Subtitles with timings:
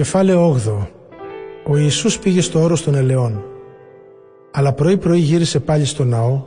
[0.00, 0.86] Κεφάλαιο 8
[1.66, 3.44] Ο Ιησούς πήγε στο όρος των ελαιών
[4.50, 6.42] αλλά πρωί πρωί γύρισε πάλι στο ναό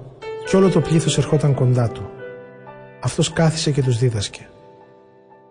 [0.49, 2.09] και όλο το πλήθος ερχόταν κοντά του.
[2.99, 4.49] Αυτός κάθισε και τους δίδασκε.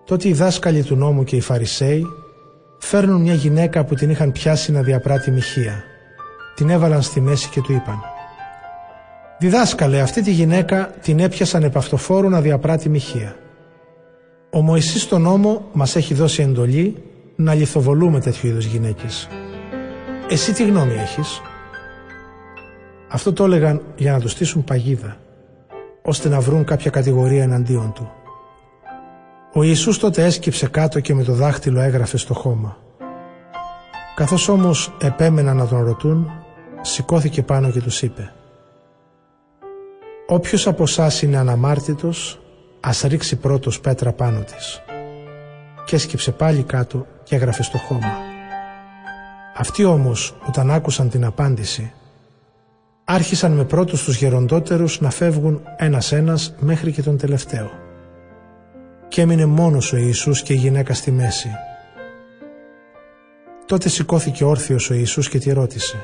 [0.04, 2.06] Τότε οι δάσκαλοι του νόμου και οι Φαρισαίοι
[2.78, 5.82] φέρνουν μια γυναίκα που την είχαν πιάσει να διαπράττει μοιχεία.
[6.54, 8.00] Την έβαλαν στη μέση και του είπαν
[9.38, 13.36] «Διδάσκαλε, αυτή τη γυναίκα την έπιασαν επ' αυτοφόρου να διαπράττει μοιχεία.
[14.50, 17.02] Ο Μωυσής στο νόμο μας έχει δώσει εντολή
[17.42, 19.28] να λιθοβολούμε τέτοιου είδους γυναίκες.
[20.28, 21.40] Εσύ τι γνώμη έχεις»
[23.08, 25.16] Αυτό το έλεγαν για να τους στήσουν παγίδα,
[26.02, 28.10] ώστε να βρουν κάποια κατηγορία εναντίον του.
[29.52, 32.76] Ο Ιησούς τότε έσκυψε κάτω και με το δάχτυλο έγραφε στο χώμα.
[34.14, 36.30] Καθώς όμως επέμεναν να τον ρωτούν,
[36.80, 38.32] σηκώθηκε πάνω και τους είπε
[40.26, 42.40] «Όποιος από εσάς είναι αναμάρτητος,
[42.80, 44.82] ας ρίξει πρώτος πέτρα πάνω της».
[45.84, 48.16] Και έσκυψε πάλι κάτω και έγραφε στο χώμα.
[49.56, 51.92] Αυτοί όμως, όταν άκουσαν την απάντηση,
[53.04, 57.70] άρχισαν με πρώτους τους γεροντότερους να φεύγουν ένας-ένας μέχρι και τον τελευταίο.
[59.08, 61.50] Και έμεινε μόνος ο Ιησούς και η γυναίκα στη μέση.
[63.66, 65.96] Τότε σηκώθηκε όρθιος ο Ιησούς και τη ρώτησε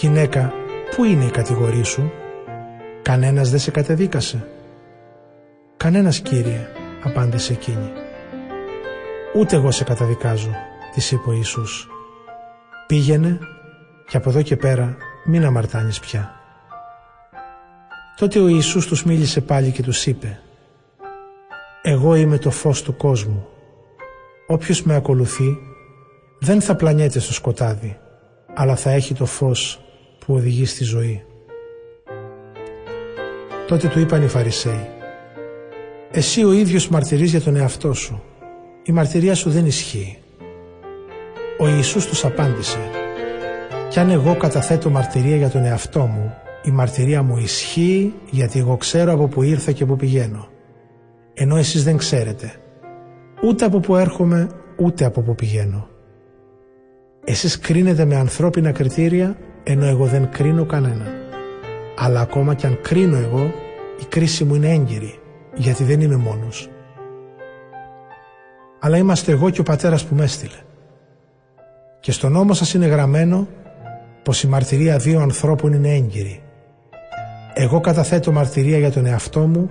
[0.00, 0.52] «Γυναίκα,
[0.96, 2.12] πού είναι η κατηγορή σου,
[3.02, 4.46] κανένας δεν σε κατεδίκασε»
[5.76, 6.66] «Κανένας Κύριε»,
[7.04, 7.97] απάντησε εκείνη.
[9.38, 10.50] «Ούτε εγώ σε καταδικάζω»,
[10.94, 11.88] της είπε ο Ιησούς.
[12.86, 13.38] «Πήγαινε
[14.08, 16.34] και από εδώ και πέρα μην αμαρτάνεις πια.
[18.16, 20.40] Τότε ο Ιησούς τους μίλησε πάλι και τους είπε
[21.82, 23.46] «Εγώ είμαι το φως του κόσμου.
[24.46, 25.58] Όποιος με ακολουθεί
[26.40, 27.98] δεν θα πλανιέται στο σκοτάδι,
[28.54, 29.80] αλλά θα έχει το φως
[30.18, 31.24] που οδηγεί στη ζωή».
[33.66, 34.88] Τότε του είπαν οι Φαρισαίοι
[36.10, 38.22] «Εσύ ο ίδιος μαρτυρείς για τον εαυτό σου.
[38.88, 40.18] Η μαρτυρία σου δεν ισχύει».
[41.58, 42.78] Ο Ιησούς τους απάντησε
[43.88, 48.76] κι αν εγώ καταθέτω μαρτυρία για τον εαυτό μου, η μαρτυρία μου ισχύει γιατί εγώ
[48.76, 50.48] ξέρω από που ήρθα και που πηγαίνω.
[51.34, 52.52] Ενώ εσείς δεν ξέρετε.
[53.42, 55.88] Ούτε από που έρχομαι, ούτε από που πηγαίνω.
[57.24, 61.12] Εσείς κρίνετε με ανθρώπινα κριτήρια, ενώ εγώ δεν κρίνω κανέναν.
[61.96, 63.52] Αλλά ακόμα κι αν κρίνω εγώ,
[64.00, 65.18] η κρίση μου είναι έγκυρη,
[65.54, 66.70] γιατί δεν είμαι μόνος.
[68.78, 70.58] Αλλά είμαστε εγώ και ο πατέρας που με έστειλε.
[72.00, 73.48] Και στον νόμο σας είναι γραμμένο
[74.22, 76.42] πως η μαρτυρία δύο ανθρώπων είναι έγκυρη.
[77.54, 79.70] Εγώ καταθέτω μαρτυρία για τον εαυτό μου,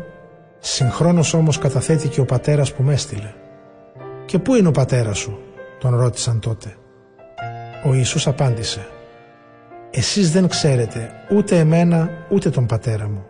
[0.59, 3.33] συγχρόνως όμως καταθέτει και ο πατέρας που με έστειλε.
[4.25, 5.39] «Και πού είναι ο πατέρας σου»
[5.79, 6.75] τον ρώτησαν τότε.
[7.85, 8.87] Ο Ιησούς απάντησε
[9.91, 13.25] «Εσείς δεν ξέρετε ούτε εμένα ούτε τον πατέρα μου.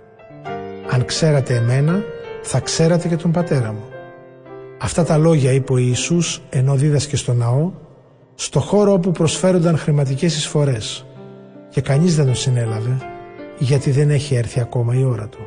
[0.92, 2.04] Αν ξέρατε εμένα
[2.42, 3.97] θα ξέρατε και τον πατέρα μου».
[4.78, 7.72] Αυτά τα λόγια είπε ο Ιησούς ενώ δίδασκε στο ναό
[8.36, 11.06] στο χώρο όπου προσφέρονταν χρηματικές εισφορές
[11.70, 12.98] και κανείς δεν τον συνέλαβε
[13.58, 15.40] γιατί δεν έχει έρθει ακόμα η ώρα του.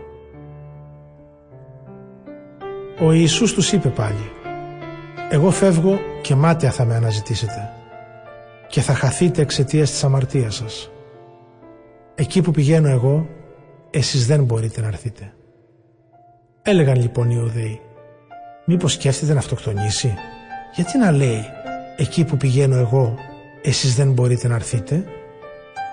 [3.01, 4.31] Ο Ιησούς τους είπε πάλι
[5.31, 7.73] «Εγώ φεύγω και μάτια θα με αναζητήσετε
[8.69, 10.91] και θα χαθείτε εξαιτίας της αμαρτίας σας.
[12.15, 13.29] Εκεί που πηγαίνω εγώ,
[13.91, 15.33] εσείς δεν μπορείτε να έρθετε».
[16.63, 17.81] Έλεγαν λοιπόν οι Οδαίοι
[18.73, 20.15] «Μήπως σκέφτεται να αυτοκτονήσει,
[20.75, 21.45] γιατί να λέει
[21.97, 23.15] εκεί που πηγαίνω εγώ,
[23.63, 25.05] εσείς δεν μπορείτε να έρθετε»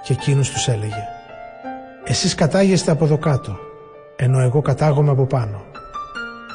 [0.03, 1.07] και εκείνος τους έλεγε
[2.03, 3.57] «Εσείς κατάγεστε από εδώ κάτω,
[4.15, 5.61] ενώ εγώ κατάγομαι από πάνω.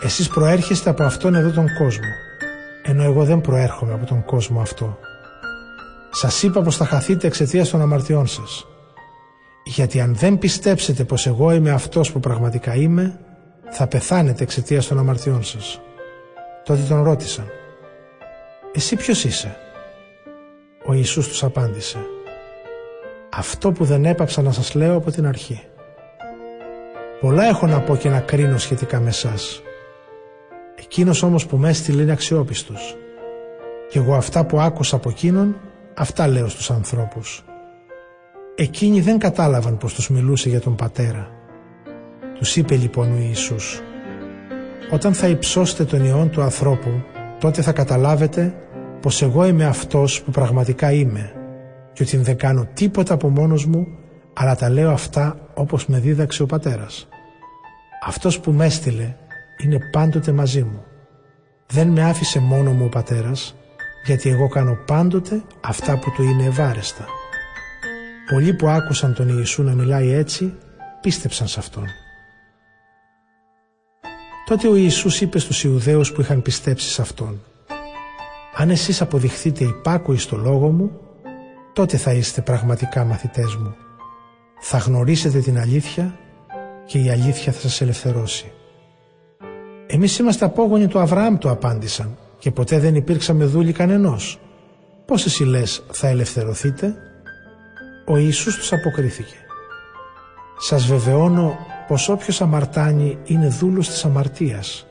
[0.03, 2.09] Εσείς προέρχεστε από αυτόν εδώ τον κόσμο,
[2.83, 4.99] ενώ εγώ δεν προέρχομαι από τον κόσμο αυτό.
[6.10, 8.66] Σας είπα πως θα χαθείτε εξαιτίας των αμαρτιών σας.
[9.65, 13.19] Γιατί αν δεν πιστέψετε πως εγώ είμαι αυτός που πραγματικά είμαι,
[13.71, 15.81] θα πεθάνετε εξαιτίας των αμαρτιών σας.
[16.64, 17.46] Τότε τον ρώτησαν
[18.72, 19.56] «Εσύ ποιος είσαι»
[20.86, 21.98] Ο Ιησούς τους απάντησε
[23.34, 25.62] αυτό που δεν έπαψα να σας λέω από την αρχή.
[27.20, 29.62] Πολλά έχω να πω και να κρίνω σχετικά με εσάς.
[30.74, 32.96] Εκείνος όμως που με έστειλε είναι αξιόπιστος.
[33.90, 35.56] Και εγώ αυτά που άκουσα από εκείνον,
[35.94, 37.44] αυτά λέω στους ανθρώπους.
[38.54, 41.30] Εκείνοι δεν κατάλαβαν πως τους μιλούσε για τον πατέρα.
[42.38, 43.82] Τους είπε λοιπόν ο Ιησούς
[44.90, 46.90] «Όταν θα υψώσετε τον ιόν του ανθρώπου,
[47.38, 48.54] τότε θα καταλάβετε
[49.00, 51.32] πως εγώ είμαι αυτός που πραγματικά είμαι
[51.92, 53.86] και ότι δεν κάνω τίποτα από μόνος μου
[54.32, 57.08] αλλά τα λέω αυτά όπως με δίδαξε ο πατέρας.
[58.04, 59.14] Αυτός που με έστειλε
[59.64, 60.84] είναι πάντοτε μαζί μου.
[61.66, 63.56] Δεν με άφησε μόνο μου ο πατέρας
[64.04, 67.06] γιατί εγώ κάνω πάντοτε αυτά που του είναι ευάρεστα.
[68.30, 70.54] Πολλοί που άκουσαν τον Ιησού να μιλάει έτσι
[71.00, 71.84] πίστεψαν σε Αυτόν.
[74.44, 77.41] Τότε ο Ιησούς είπε στους Ιουδαίους που είχαν πιστέψει σε Αυτόν
[78.56, 80.91] Αν εσείς αποδειχθείτε υπάκουοι στο λόγο μου,
[81.72, 83.74] τότε θα είστε πραγματικά μαθητές μου.
[84.60, 86.18] Θα γνωρίσετε την αλήθεια
[86.86, 88.53] και η αλήθεια θα σας ελευθερώσει.
[89.86, 94.39] Εμείς είμαστε απόγονοι του Αβραάμ του απάντησαν και ποτέ δεν υπήρξαμε δούλοι κανενός.
[95.06, 96.94] Πώς εσύ λες θα ελευθερωθείτε.
[98.06, 99.34] Ο Ιησούς τους αποκρίθηκε.
[100.59, 101.59] Σας βεβαιώνω
[101.92, 104.86] πως όποιος αμαρτάνει είναι δούλος της αμαρτίας.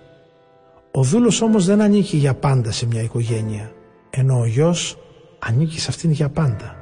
[0.92, 3.72] Ο δούλος όμως δεν ανήκει για πάντα σε μια οικογένεια,
[4.10, 4.98] ενώ ο γιος
[5.40, 6.76] ανήκει σε αυτήν για πάντα.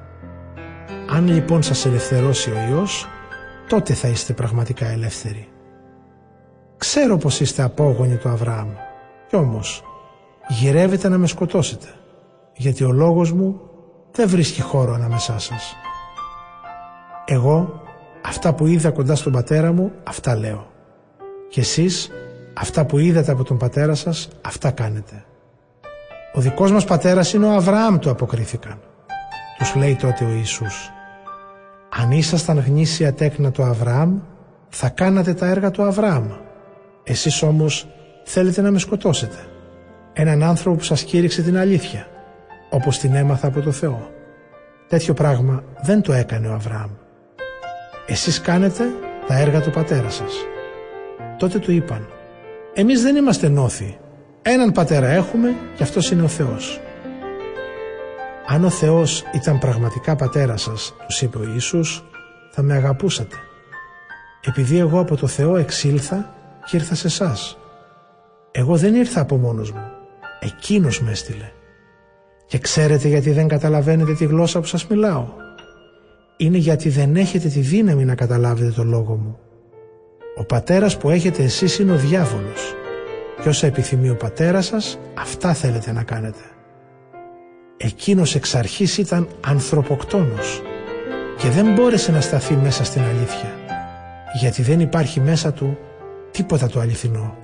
[1.09, 3.07] Αν λοιπόν σας ελευθερώσει ο Υιός,
[3.69, 5.47] τότε θα είστε πραγματικά ελεύθεροι.
[6.77, 8.69] Ξέρω πως είστε απόγονοι του Αβραάμ,
[9.27, 9.83] κι όμως
[10.47, 11.87] γυρεύετε να με σκοτώσετε,
[12.53, 13.61] γιατί ο λόγος μου
[14.11, 15.75] δεν βρίσκει χώρο ανάμεσά σας.
[17.25, 17.81] Εγώ
[18.21, 20.67] αυτά που είδα κοντά στον πατέρα μου, αυτά λέω.
[21.49, 22.11] Και εσείς
[22.53, 25.23] αυτά που είδατε από τον πατέρα σας, αυτά κάνετε.
[26.33, 28.79] Ο δικός μας πατέρας είναι ο Αβραάμ του αποκρίθηκαν.
[29.57, 30.91] Τους λέει τότε ο Ιησούς.
[31.89, 34.19] Αν ήσασταν γνήσια τέκνα του Αβραάμ,
[34.69, 36.27] θα κάνατε τα έργα του Αβραάμ.
[37.03, 37.87] Εσείς όμως
[38.23, 39.37] θέλετε να με σκοτώσετε.
[40.13, 42.07] Έναν άνθρωπο που σας κήρυξε την αλήθεια,
[42.69, 44.09] όπως την έμαθα από το Θεό.
[44.87, 46.89] Τέτοιο πράγμα δεν το έκανε ο Αβραάμ.
[48.11, 48.83] Εσείς κάνετε
[49.27, 50.33] τα έργα του πατέρα σας.
[51.37, 52.07] Τότε του είπαν,
[52.73, 53.97] εμείς δεν είμαστε νόθοι.
[54.41, 56.79] Έναν πατέρα έχουμε και αυτός είναι ο Θεός.
[58.47, 62.03] Αν ο Θεός ήταν πραγματικά πατέρα σας, τους είπε ο Ιησούς,
[62.51, 63.35] θα με αγαπούσατε.
[64.45, 66.33] Επειδή εγώ από το Θεό εξήλθα
[66.65, 67.57] και ήρθα σε εσάς.
[68.51, 69.91] Εγώ δεν ήρθα από μόνος μου.
[70.39, 71.51] Εκείνος με έστειλε.
[72.45, 75.25] Και ξέρετε γιατί δεν καταλαβαίνετε τη γλώσσα που σας μιλάω.
[76.41, 79.39] Είναι γιατί δεν έχετε τη δύναμη να καταλάβετε το λόγο μου.
[80.35, 82.73] Ο πατέρας που έχετε εσείς είναι ο διάβολος.
[83.41, 86.39] Και όσα επιθυμεί ο πατέρας σας, αυτά θέλετε να κάνετε.
[87.77, 90.61] Εκείνος εξ αρχής ήταν ανθρωποκτόνος
[91.37, 93.55] και δεν μπόρεσε να σταθεί μέσα στην αλήθεια
[94.39, 95.77] γιατί δεν υπάρχει μέσα του
[96.31, 97.37] τίποτα το αληθινό.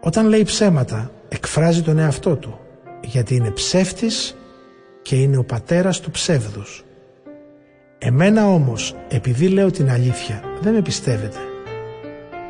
[0.00, 2.58] Όταν λέει ψέματα εκφράζει τον εαυτό του
[3.02, 4.36] γιατί είναι ψεύτης
[5.02, 6.84] και είναι ο πατέρας του ψεύδους.
[8.02, 11.36] Εμένα όμως επειδή λέω την αλήθεια δεν με πιστεύετε.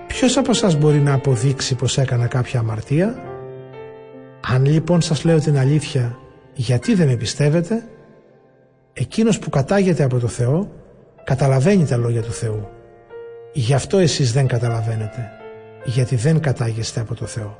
[0.07, 3.23] Ποιος από σας μπορεί να αποδείξει πως έκανα κάποια αμαρτία;
[4.41, 6.19] Αν λοιπόν σας λέω την αλήθεια
[6.55, 7.89] γιατί δεν με πιστεύετε;
[8.93, 10.71] Εκείνος που κατάγεται από το Θεό
[11.25, 12.69] καταλαβαίνει τα λόγια του Θεού.
[13.53, 15.31] Γι' αυτό εσείς δεν καταλαβαίνετε,
[15.85, 17.59] γιατί δεν κατάγεστε από το Θεό.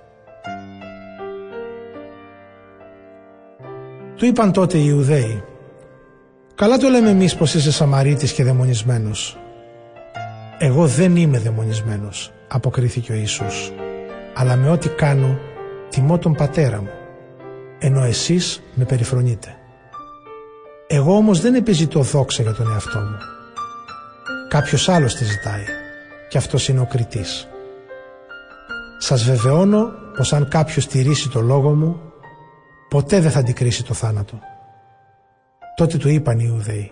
[4.17, 5.43] Του είπαν τότε οι Ιουδαίοι
[6.61, 9.39] «Καλά το λέμε εμείς πως είσαι Σαμαρίτης και δαιμονισμένος».
[10.59, 13.73] «Εγώ δεν είμαι δαιμονισμένος», αποκρίθηκε ο Ιησούς,
[14.35, 15.39] «αλλά με ό,τι κάνω
[15.91, 16.91] τιμώ τον πατέρα μου
[17.79, 19.57] ενώ εσείς με περιφρονείτε.
[20.87, 23.17] Εγώ όμως δεν επιζητώ δόξα για τον εαυτό μου.
[24.49, 25.65] Κάποιος άλλος τη ζητάει
[26.29, 27.49] και αυτός είναι ο κριτής.
[28.99, 32.01] Σας βεβαιώνω πως αν κάποιος τηρήσει το λόγο μου
[32.89, 34.50] ποτέ δεν θα αντικρίσει το θάνατο.
[35.81, 36.91] Τότε του είπαν οι Ιουδαίοι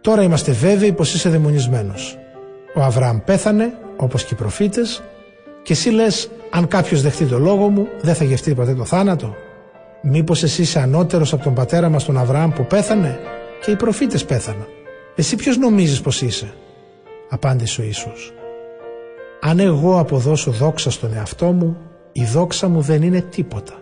[0.00, 2.18] Τώρα είμαστε βέβαιοι πως είσαι δαιμονισμένος.
[2.74, 5.02] Ο Αβραάμ πέθανε όπως και οι προφήτες
[5.62, 9.34] και εσύ λες αν κάποιος δεχτεί το λόγο μου δεν θα γευτεί ποτέ το θάνατο.
[10.02, 13.18] Μήπως εσύ είσαι ανώτερος από τον πατέρα μας τον Αβραάμ που πέθανε
[13.64, 14.66] και οι προφήτες πέθαναν.
[15.14, 16.54] Εσύ ποιος νομίζεις πως είσαι.
[17.28, 18.32] Απάντησε ο Ιησούς.
[19.40, 21.76] Αν εγώ αποδώσω δόξα στον εαυτό μου,
[22.12, 23.74] η δόξα μου δεν είναι τίποτα.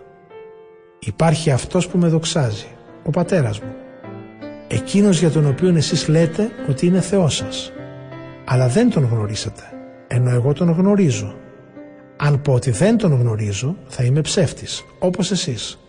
[0.99, 2.67] Υπάρχει αυτός που με δοξάζει,
[3.03, 3.73] ο πατέρας μου.
[4.67, 7.71] Εκείνος για τον οποίο εσείς λέτε ότι είναι Θεός σας.
[8.45, 9.63] Αλλά δεν τον γνωρίσατε,
[10.07, 11.35] ενώ εγώ τον γνωρίζω.
[12.17, 15.79] Αν πω ότι δεν τον γνωρίζω, θα είμαι ψεύτης, όπως εσείς.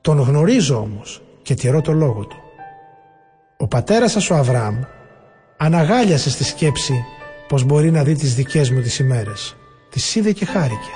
[0.00, 2.36] Τον γνωρίζω όμως και τηρώ το λόγο του.
[3.56, 4.76] Ο πατέρας σας ο Αβραάμ
[5.56, 6.94] αναγάλιασε στη σκέψη
[7.48, 9.56] πως μπορεί να δει τις δικές μου τις ημέρες.
[9.90, 10.90] Τις είδε και χάρηκε.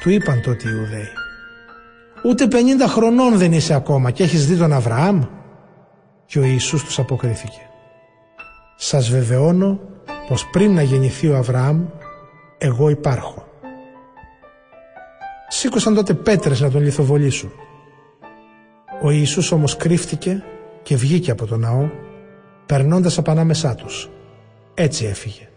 [0.00, 1.08] Του είπαν τότε οι Ιουδαίοι
[2.24, 2.54] «Ούτε 50
[2.88, 5.22] χρονών δεν είσαι ακόμα και έχεις δει τον Αβραάμ»
[6.32, 7.60] και ο Ιησούς τους αποκρίθηκε
[8.76, 9.80] «Σας βεβαιώνω
[10.28, 11.84] πως πριν να γεννηθεί ο Αβραάμ
[12.58, 13.46] εγώ υπάρχω».
[15.48, 17.52] Σήκωσαν τότε πέτρες να τον λιθοβολήσουν.
[19.02, 20.44] Ο Ιησούς όμως κρύφτηκε
[20.82, 21.88] και βγήκε από τον ναό,
[22.66, 24.10] περνώντας από ανάμεσά τους.
[24.74, 25.48] Έτσι έφυγε.